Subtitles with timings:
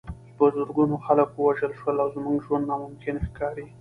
[0.37, 3.65] په زرګونو خلک ووژل شول او زموږ ژوند ناممکن ښکاري